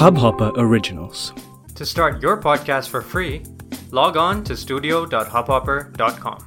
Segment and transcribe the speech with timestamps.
[0.00, 1.32] Hubhopper Originals.
[1.74, 3.42] To start your podcast for free,
[3.90, 6.38] log on to studio.hubhopper.com.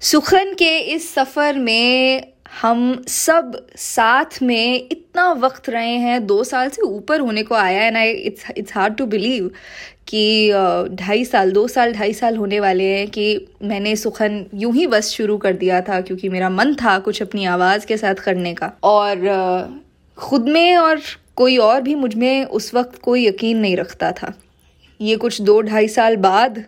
[0.00, 6.69] सुखन के इस सफ़र में हम सब साथ में इतना वक्त रहे हैं, दो साल
[6.69, 9.49] से ऊपर होने को आया है ना it's it's hard to believe
[10.07, 10.51] कि
[10.95, 15.09] ढाई साल, दो साल, ढाई साल होने वाले हैं कि मैंने सुखन यूँ ही बस
[15.09, 18.71] शुरू कर दिया था क्योंकि मेरा मन था कुछ अपनी आवाज़ के साथ करने का।
[18.83, 19.27] और
[20.17, 21.01] ख़ुद में और
[21.35, 24.33] कोई और भी मुझमें उस वक्त कोई यकीन नहीं रखता था।
[24.99, 26.63] ये कुछ दो ढाई साल बाद,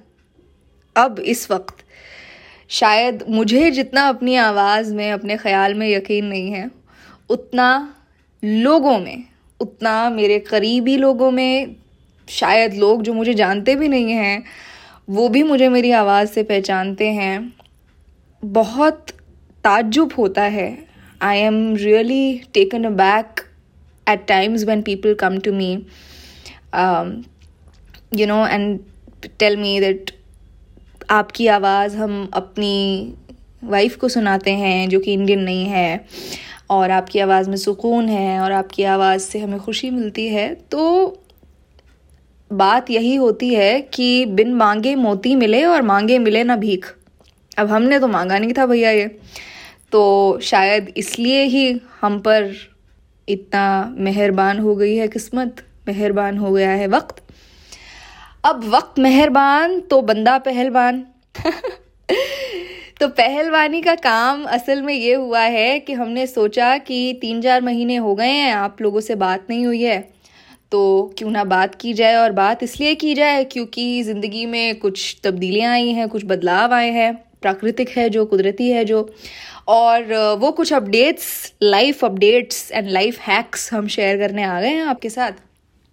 [0.95, 1.83] अब इस वक्त
[2.69, 6.71] शायद मुझे जितना अपनी आवाज़ में अपने ख्याल में यकीन नहीं है
[7.29, 7.95] उतना
[8.43, 9.23] लोगों में
[9.59, 11.75] उतना मेरे करीबी लोगों में
[12.29, 14.43] शायद लोग जो मुझे जानते भी नहीं हैं
[15.09, 17.53] वो भी मुझे मेरी आवाज़ से पहचानते हैं।
[18.45, 19.05] बहुत
[19.63, 20.87] ताज्जुब होता है।
[21.21, 23.41] I am really taken aback
[24.09, 25.85] times when people come to me
[26.73, 27.25] um,
[28.15, 28.79] you know and
[29.39, 30.16] tell me that
[31.09, 33.13] आपकी आवाज़ हम अपनी
[33.63, 36.05] वाइफ को सुनाते हैं, जो कि इंडियन नहीं है,
[36.69, 41.13] और आपकी आवाज़ में सुकून है, और आपकी आवाज़ से हमें खुशी मिलती है। तो
[42.53, 46.95] बात यही होती है कि बिन मांगे मोती मिले और मांगे मिले ना भीख।
[47.57, 49.19] अब हमने तो मांगा नहीं था भैया ये।
[49.91, 52.53] तो शायद इसलिए ही हम पर
[53.29, 55.55] इतना मेहरबान हो गई है किस्मत,
[55.87, 57.26] मेहरबान हो गया है वक्त।
[58.47, 61.05] अब वक्त मेहरबान तो बंदा पहलवान।
[62.99, 67.61] तो पहलवानी का काम असल में ये हुआ है कि हमने सोचा कि तीन चार
[67.61, 69.99] महीने हो गए हैं, आप लोगों से बात नहीं हुई है।
[70.71, 70.81] तो
[71.17, 75.73] क्यों ना बात की जाए और बात इसलिए की जाए क्योंकि ज़िंदगी में कुछ तब्दीलियाँ
[75.73, 79.09] आई हैं, कुछ बदलाव आए हैं। प्राकृतिक है जो, कुदरती है जो।
[79.67, 84.85] और वो कुछ updates life updates and life hacks हम शेयर करने आ गए हैं
[84.85, 85.46] आपके साथ।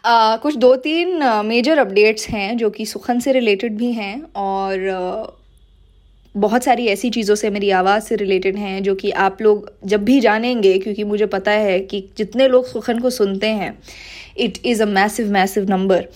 [0.04, 5.36] Uh, कुछ दो तीन मेजर अपडेट्स हैं जो कि सुखन से रिलेटेड भी हैं और
[6.36, 10.04] बहुत सारी ऐसी चीज़ों से मेरी आवाज़ से रिलेटेड हैं जो कि आप लोग जब
[10.04, 13.78] भी जानेंगे क्योंकि मुझे पता है कि जितने लोग सुखन को सुनते हैं
[14.36, 16.08] it is a massive massive number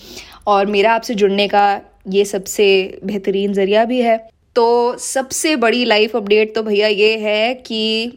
[0.47, 4.17] और मेरा आपसे जुड़ने का ये सबसे बेहतरीन ज़रिया भी है।
[4.55, 8.11] तो सबसे बड़ी लाइफ अपडेट तो भैया ये है कि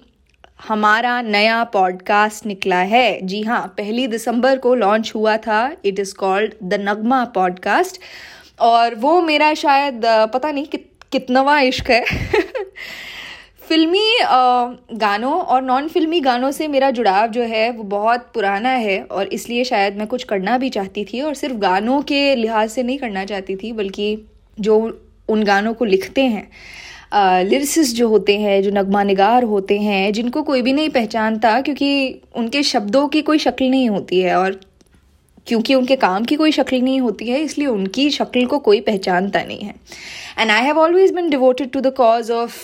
[0.69, 6.15] हमारा नया पॉडकास्ट निकला है। जी हाँ पहली दिसंबर को लॉन्च हुआ था। It is
[6.15, 8.01] called the Nagma podcast
[8.61, 10.79] और वो मेरा शायद पता नहीं कि,
[11.13, 12.05] कितनवा इश्क है।
[13.69, 14.19] फिल्मी
[14.93, 19.27] गानों और नॉन फिल्मी गानों से मेरा जुड़ाव जो है वो बहुत पुराना है। और
[19.27, 22.99] इसलिए शायद मैं कुछ करना भी चाहती थी और सिर्फ़ गानों के लिहाज से नहीं
[22.99, 24.19] करना चाहती थी बल्कि
[24.61, 26.51] जो उन गानों को लिखते हैं।
[27.13, 32.21] लिरिसिस जो होते हैं, जो नगमा निगार होते हैं, जिनको कोई भी नहीं पहचानता क्योंकि
[32.37, 34.61] उनके शब्दों की कोई शक्ल नहीं होती है और
[35.47, 39.43] क्योंकि उनके काम की कोई शक्ल नहीं होती है, इसलिए उनकी शक्ल को कोई पहचानता
[39.45, 39.75] नहीं है।
[40.39, 42.61] And I have always been devoted to the cause of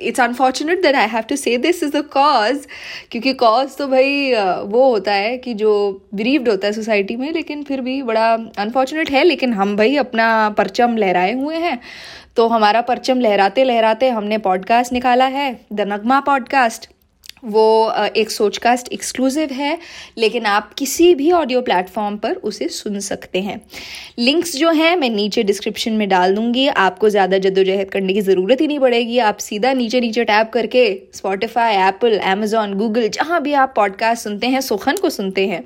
[0.00, 2.66] it's unfortunate that I have to say this is the cause
[3.10, 4.32] क्योंकि कॉज तो भाई
[4.66, 5.72] वो होता है कि जो
[6.14, 10.28] बिरीव्ड होता है सोसाइटी में, लेकिन फिर भी बड़ा अनफॉर्चुनेट है, लेकिन हम भाई अपना
[10.58, 11.78] परचम लहराए हुए हैं।
[12.36, 16.88] तो हमारा परचम लहराते लहराते हमने पॉडकास्ट निकाला है द नगमा पॉडकास्ट
[17.44, 19.78] वो एक सोचकास्ट एक्सक्लूसिव है,
[20.18, 23.60] लेकिन आप किसी भी ऑडियो प्लेटफॉर्म पर उसे सुन सकते हैं।
[24.18, 28.60] लिंक्स जो हैं, मैं नीचे डिस्क्रिप्शन में डाल दूँगी। आपको ज़्यादा जद्दोजहद करने की ज़रूरत
[28.60, 33.52] ही नहीं पड़ेगी। आप सीधा नीचे नीचे टैप करके स्पॉटिफाई एप्पल एमेजॉन गूगल जहाँ भी
[33.54, 35.62] आप पॉडकास्ट सुनते हैं सुखन को सुनते हैं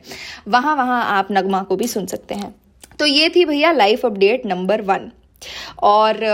[0.48, 2.54] वहाँ वहाँ आप नगमा को भी सुन सकते हैं।
[2.98, 5.10] तो ये थी भैया लाइफ अपडेट नंबर वन
[5.82, 6.24] और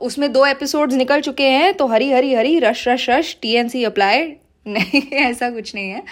[0.00, 3.68] उसमें दो एपिसोड्स निकल चुके हैं तो hurry hurry hurry rush rush rush T N
[3.68, 4.32] C apply
[4.68, 6.02] नहीं ऐसा कुछ नहीं है।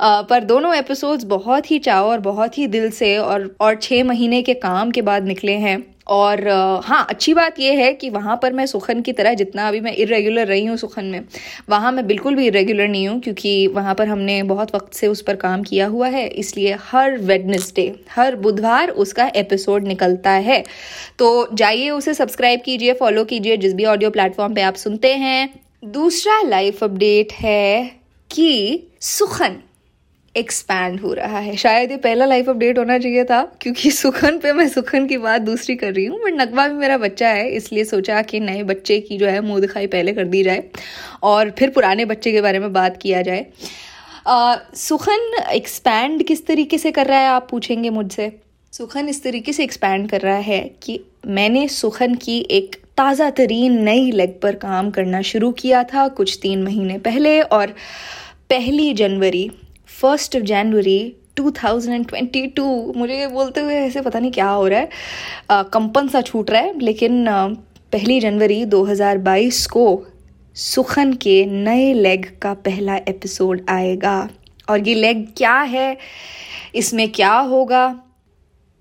[0.00, 4.04] आ, पर दोनों एपिसोड्स बहुत ही चाव और बहुत ही दिल से और और छः
[4.04, 6.48] महीने के काम के बाद निकले हैं। और
[6.84, 9.92] हाँ अच्छी बात यह है कि वहाँ पर मैं सुखन की तरह जितना अभी मैं
[9.94, 11.24] इरेगुलर रही हूँ सुखन में,
[11.68, 15.22] वहाँ मैं बिल्कुल भी इरेगुलर नहीं हूँ क्योंकि वहाँ पर हमने बहुत वक्त से उस
[15.22, 20.62] पर काम किया हुआ है, इसलिए हर वेडनेसडे हर बुधवार उसका एपिसोड निकलता है।
[21.18, 25.48] तो जाइए उसे सब्सक्राइब कीजिए फॉलो कीजिए, जिस भी ऑडियो प्लेटफॉर्म पर आप सुनते हैं।
[25.84, 27.84] दूसरा लाइफ अपडेट है
[28.30, 29.56] कि सुखन
[30.36, 34.52] एक्सपैंड हो रहा है। शायद ये पहला लाइफ अपडेट होना चाहिए था क्योंकि सुखन पे
[34.52, 37.84] मैं सुखन की बात दूसरी कर रही हूँ बट नकवा भी मेरा बच्चा है इसलिए
[37.84, 40.64] सोचा कि नए बच्चे की जो है मुँह दिखाई पहले कर दी जाए
[41.22, 43.46] और फिर पुराने बच्चे के बारे में बात किया जाए।
[44.26, 48.30] आ, सुखन एक्सपैंड किस तरीके से कर रहा है आप पूछेंगे मुझसे।
[48.72, 53.82] सुखन इस तरीके से एक्सपैंड कर रहा है कि मैंने सुखन की एक ताज़ा तरीन
[53.82, 57.74] नई लेग पर काम करना शुरू किया था कुछ तीन महीने पहले और
[58.50, 59.50] पहली जनवरी
[60.00, 64.88] फ़र्स्ट ऑफ़ जनवरी 2022 मुझे बोलते हुए ऐसे पता नहीं क्या हो रहा है।
[65.52, 67.26] कंपन सा छूट रहा है, लेकिन
[67.92, 70.06] पहली जनवरी 2022 को
[70.56, 74.28] सुखन के नए लेग का पहला एपिसोड आएगा।
[74.68, 75.96] और ये लेग क्या है?
[76.74, 77.84] इसमें क्या होगा?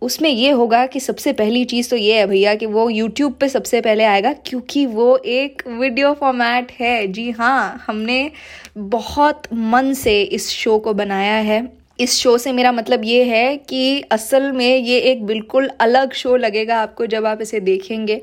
[0.03, 3.49] उसमें ये होगा कि सबसे पहली चीज़ तो ये है भैया कि वो यूट्यूब पे
[3.49, 8.31] सबसे पहले आएगा क्योंकि वो एक वीडियो फॉर्मेट है। जी हाँ हमने
[8.77, 11.67] बहुत मन से इस शो को बनाया है।
[11.99, 16.35] इस शो से मेरा मतलब ये है कि असल में ये एक बिल्कुल अलग शो
[16.35, 18.21] लगेगा आपको जब आप इसे देखेंगे।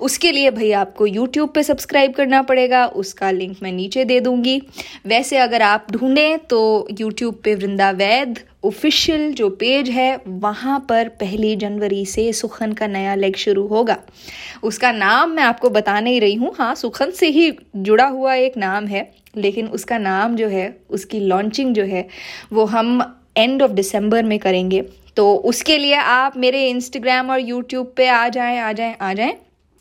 [0.00, 4.60] उसके लिए भैया आपको यूट्यूब पे सब्सक्राइब करना पड़ेगा, उसका लिंक मैं नीचे दे दूँगी।
[5.06, 7.92] वैसे अगर आप ढूंढें तो यूट्यूब पे वृंदा
[8.64, 13.96] ऑफिशियल जो पेज है, वहाँ पर पहली जनवरी से सुखन का नया लेग शुरू होगा।
[14.62, 18.56] उसका नाम मैं आपको बता नहीं रही हूँ। हाँ सुखन से ही जुड़ा हुआ एक
[18.56, 22.06] नाम है, लेकिन उसका नाम जो है, उसकी लॉन्चिंग जो है,
[22.52, 24.82] वो हम एंड ऑफ़ दिसंबर में करेंगे।
[25.16, 29.36] तो उसके लिए आप मेरे इंस्टाग्राम और यूट्यूब पे आ जाएँ आ जाएँ आ जाएँ।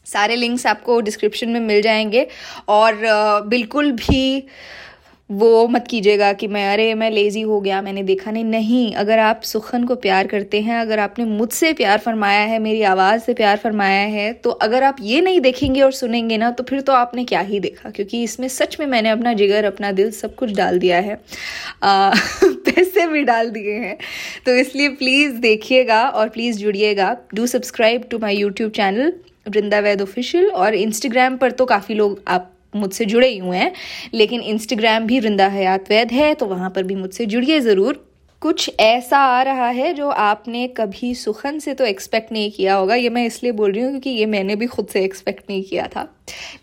[0.05, 2.27] सारे लिंक्स आपको डिस्क्रिप्शन में मिल जाएँगे।
[2.67, 2.99] और
[3.47, 4.47] बिल्कुल भी
[5.29, 9.19] वो मत कीजिएगा कि मैं अरे मैं लेज़ी हो गया मैंने देखा नहीं। नहीं अगर
[9.19, 13.33] आप सुखन को प्यार करते हैं अगर आपने मुझसे प्यार फरमाया है मेरी आवाज़ से
[13.33, 16.93] प्यार फरमाया है तो अगर आप ये नहीं देखेंगे और सुनेंगे ना तो फिर तो
[16.93, 17.89] आपने क्या ही देखा?
[17.89, 21.19] क्योंकि इसमें सच में मैंने अपना जिगर अपना दिल सब कुछ डाल दिया है।
[21.83, 22.11] आ,
[22.43, 23.97] पैसे भी डाल दिए हैं।
[24.45, 29.13] तो इसलिए प्लीज़ देखिएगा और please जुड़िएगा। Do subscribe to my YouTube channel
[29.49, 33.71] Vrinda Vaid official और इंस्टाग्राम पर तो काफ़ी लोग आप मुझसे जुड़े ही हुए हैं,
[34.13, 38.05] लेकिन इंस्टाग्राम भी वृंदा हयात वैद है तो वहाँ पर भी मुझसे जुड़िए ज़रूर।
[38.41, 42.95] कुछ ऐसा आ रहा है जो आपने कभी सुखन से तो एक्सपेक्ट नहीं किया होगा,
[42.95, 45.87] ये मैं इसलिए बोल रही हूँ क्योंकि ये मैंने भी खुद से एक्सपेक्ट नहीं किया
[45.87, 46.07] था।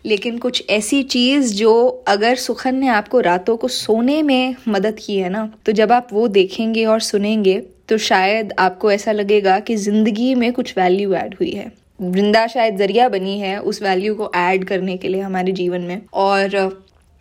[0.05, 5.17] लेकिन कुछ ऐसी चीज़ जो अगर सुखन ने आपको रातों को सोने में मदद की
[5.17, 7.59] है ना तो जब आप वो देखेंगे और सुनेंगे
[7.89, 12.77] तो शायद आपको ऐसा लगेगा कि ज़िंदगी में कुछ वैल्यू ऐड हुई है। वृंदा शायद
[12.77, 16.55] ज़रिया बनी है उस वैल्यू को ऐड करने के लिए हमारे जीवन में। और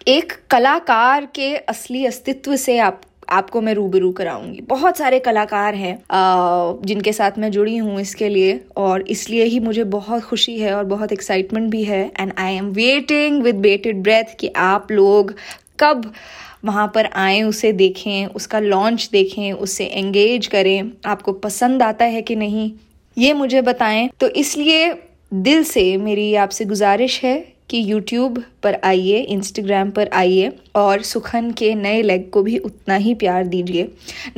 [0.07, 5.99] एक कलाकार के असली अस्तित्व से आप, आपको मैं रूबरू कराऊँगी। बहुत सारे कलाकार हैं
[6.83, 10.85] जिनके साथ मैं जुड़ी हूँ इसके लिए, और इसलिए ही मुझे बहुत खुशी है और
[10.85, 15.35] बहुत एक्साइटमेंट भी है। And I am waiting with bated breath कि आप लोग
[15.81, 16.13] कब
[16.65, 22.23] वहाँ पर आए, उसे देखें, उसका लॉन्च देखें उससे एंगेज करें। आपको पसंद आता है
[22.23, 22.71] कि नहीं?
[23.19, 24.95] ये मुझे बताएँ। तो इसलिए
[25.35, 27.37] दिल से मेरी आपसे गुजारिश है
[27.71, 32.97] कि YouTube पर आइए इंस्टाग्राम पर आइए और सुखन के नए लेग को भी उतना
[32.97, 33.89] ही प्यार दीजिए।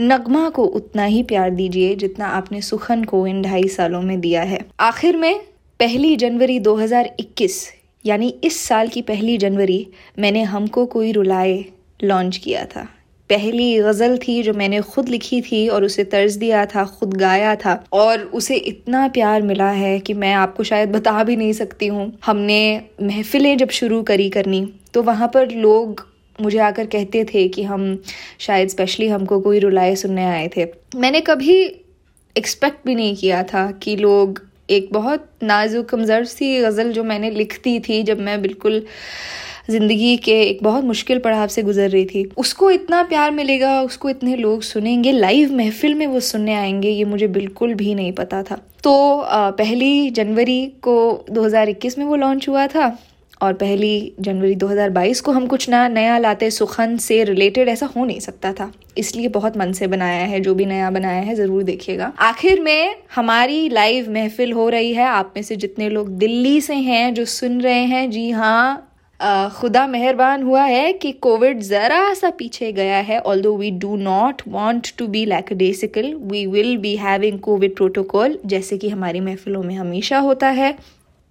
[0.00, 4.42] नगमा को उतना ही प्यार दीजिए जितना आपने सुखन को इन ढाई सालों में दिया
[4.42, 5.40] है। आखिर में
[5.81, 7.72] पहली जनवरी 2021
[8.04, 9.86] यानी इस साल की पहली जनवरी,
[10.19, 11.64] मैंने हमको कोई रुलाए
[12.04, 12.88] लॉन्च किया था।
[13.30, 17.54] पहली गज़ल थी जो मैंने खुद लिखी थी और उसे तर्ज दिया था, खुद गाया
[17.56, 21.86] था और उसे इतना प्यार मिला है कि मैं आपको शायद बता भी नहीं सकती
[21.86, 22.60] हूँ। हमने
[23.02, 26.06] महफिलें जब शुरू करी करनी तो वहाँ पर लोग
[26.38, 28.02] मुझे आकर कहते थे कि हम
[28.40, 30.66] शायद स्पेशली हमको कोई रुलाए सुनने आए थे।
[30.96, 31.62] मैंने कभी
[32.36, 34.40] एक्सपेक्ट भी नहीं किया था कि लोग
[34.70, 38.82] एक बहुत नाजुक, कमज़र सी गज़ल जो मैंने लिखती थी, जब मैं बिल्कुल
[39.69, 44.11] ज़िंदगी के एक बहुत मुश्किल पड़ाव से गुजर रही थी। उसको इतना प्यार मिलेगा, उसको
[44.11, 48.43] इतने लोग सुनेंगे लाइव महफिल में वो सुनने आएँगे, ये मुझे बिल्कुल भी नहीं पता
[48.43, 52.96] था। तो पहली जनवरी को 2021 में वो लॉन्च हुआ था
[53.43, 58.05] और पहली जनवरी 2022 को हम कुछ ना, नया लाते सुखन से रिलेटेड ऐसा हो
[58.05, 61.63] नहीं सकता था। इसलिए बहुत मन से बनाया है, जो भी नया बनाया है, ज़रूर
[61.63, 66.60] देखिएगा। आखिर में हमारी लाइव महफिल हो रही है। आप में से जितने लोग दिल्ली
[66.60, 68.84] से हैं, जो सुन रहे हैं, जी हाँ
[69.20, 74.43] खुदा मेहरबान हुआ है कि कोविड ज़रा सा पीछे गया है although we do not
[74.48, 79.75] want to be lackadaisical we will be having covid protocol जैसे कि हमारी महफिलों में
[79.75, 80.77] हमेशा होता है।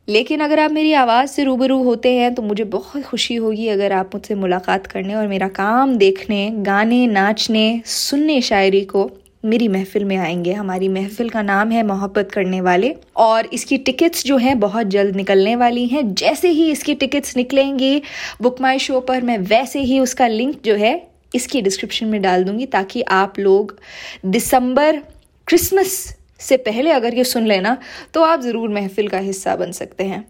[0.07, 3.91] लेकिन अगर आप मेरी आवाज़ से रूबरू होते हैं तो मुझे बहुत खुशी होगी अगर
[3.91, 9.09] आप मुझसे मुलाकात करने और मेरा काम देखने, गाने, नाचने, सुनने शायरी को
[9.43, 14.25] मेरी महफिल में आएँगे। हमारी महफिल का नाम है मोहब्बत करने वाले और इसकी टिकट्स
[14.25, 18.01] जो हैं बहुत जल्द निकलने वाली हैं। जैसे ही इसकी टिकट्स निकलेंगी
[18.41, 20.95] बुक माई शो पर मैं वैसे ही उसका लिंक जो है
[21.35, 23.77] इसकी डिस्क्रिप्शन में डाल दूँगी ताकि आप लोग
[24.25, 25.01] दिसंबर,
[25.47, 25.91] क्रिसमस
[26.39, 27.77] से पहले अगर ये सुन लेना
[28.13, 30.25] तो आप ज़रूर महफिल का हिस्सा बन सकते हैं।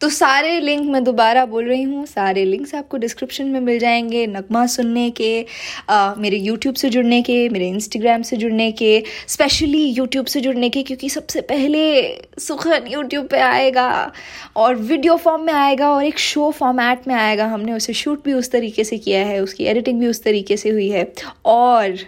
[0.00, 4.26] तो सारे लिंक मैं दोबारा बोल रही हूँ सारे लिंक्स आपको डिस्क्रिप्शन में मिल जाएँगे
[4.26, 5.46] नगमा सुनने के
[5.88, 10.70] आ, मेरे यूट्यूब से जुड़ने के मेरे इंस्टाग्राम से जुड़ने के स्पेशली यूट्यूब से जुड़ने
[10.70, 14.12] के क्योंकि सबसे पहले सुखन यूट्यूब पे आएगा
[14.56, 18.32] और वीडियो फॉर्म में आएगा और एक शो फॉर्मेट में आएगा। हमने उसे शूट भी
[18.32, 21.12] उस तरीके से किया है उसकी एडिटिंग भी उस तरीके से हुई है
[21.44, 21.98] और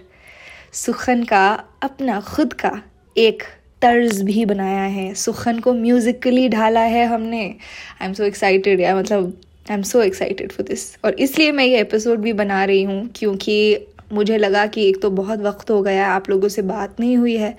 [0.73, 2.83] सुखन का अपना खुद का
[3.19, 3.43] एक
[3.83, 8.97] तर्ज भी बनाया है। सुखन को म्यूज़िकली ढाला है हमने। आई एम सो एक्साइटेड या
[8.97, 9.37] मतलब
[9.71, 13.09] I am so excited for this और इसलिए मैं ये एपिसोड भी बना रही हूँ,
[13.17, 17.17] क्योंकि मुझे लगा कि एक तो बहुत वक्त हो गया, आप लोगों से बात नहीं
[17.17, 17.57] हुई है।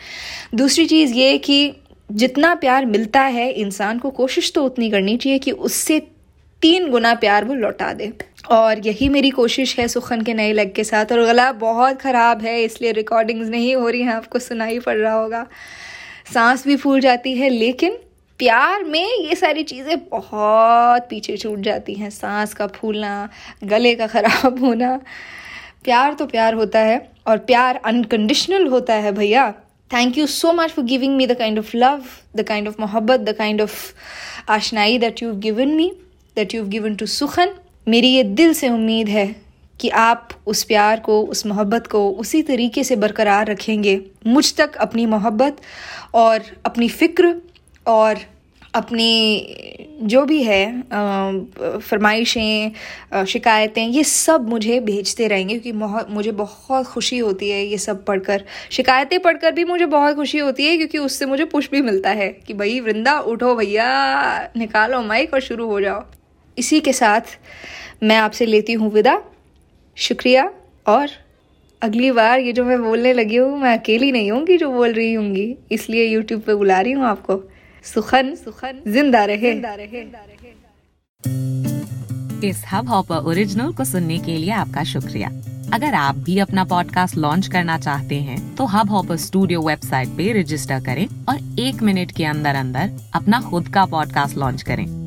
[0.55, 1.73] दूसरी चीज़ ये कि
[2.09, 5.99] जितना प्यार मिलता है, इंसान को कोशिश तो उतनी करनी चाहिए कि उससे
[6.61, 8.11] तीन गुना प्यार वो लौटा दे।
[8.51, 12.41] और यही मेरी कोशिश है सुखन के नए लग के साथ। और गला बहुत ख़राब
[12.41, 15.45] है, इसलिए रिकॉर्डिंग्स नहीं हो रही हैं, आपको सुनाई पड़ रहा होगा।
[16.33, 17.97] सांस भी फूल जाती है, लेकिन
[18.39, 23.29] प्यार में ये सारी चीज़ें बहुत पीछे छूट जाती हैं। सांस का फूलना,
[23.63, 24.95] गले का ख़राब होना।
[25.83, 29.51] प्यार तो प्यार होता है, और प्यार अनकंडीशनल होता है भैया।
[29.91, 32.03] Thank you so much for giving me the kind of love
[32.35, 33.75] the kind of मोहब्बत the kind of
[34.51, 35.91] आशनाई that you given me
[36.35, 37.53] that you given to Sukhan
[37.87, 39.46] मेरी ये दिल से उम्मीद है
[39.79, 44.75] कि आप उस प्यार को, उस मोहब्बत को उसी तरीके से बरकरार रखेंगे। मुझ तक
[44.77, 45.61] अपनी मोहब्बत
[46.15, 47.35] और अपनी फ़िक्र
[47.85, 48.19] और
[48.73, 50.81] अपनी जो भी है
[51.79, 58.03] फरमाइशें शिकायतें, ये सब मुझे भेजते रहेंगे क्योंकि मुझे बहुत खुशी होती है ये सब
[58.05, 62.09] पढ़कर। शिकायतें पढ़कर भी मुझे बहुत खुशी होती है क्योंकि उससे मुझे पुश भी मिलता
[62.11, 63.87] है कि भाई, वृंदा, उठो भैया,
[64.57, 66.03] निकालो माइक और शुरू हो जाओ।
[66.57, 67.37] इसी के साथ
[68.03, 69.19] मैं आपसे लेती हूँ विदा।
[69.97, 70.49] शुक्रिया।
[70.87, 71.09] और
[71.81, 75.13] अगली बार ये जो मैं बोलने लगी हूँ, मैं अकेली नहीं होंगी जो बोल रही
[75.13, 77.41] होंगी। इसलिए यूट्यूब पे बुला रही हूँ आपको।
[77.85, 80.05] सुखन सुखन, ज़िंदा रहे। ज़िंदा रहे।
[82.49, 85.29] इस हब हॉपर ओरिजिनल को सुनने के लिए आपका शुक्रिया।
[85.73, 90.31] अगर आप भी अपना पॉडकास्ट लॉन्च करना चाहते हैं तो हब हॉपर स्टूडियो वेबसाइट पे
[90.39, 95.06] रजिस्टर करें और एक मिनट के अंदर अंदर अपना खुद का पॉडकास्ट लॉन्च करें।